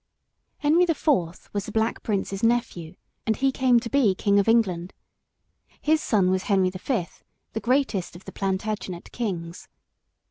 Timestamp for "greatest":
7.59-8.15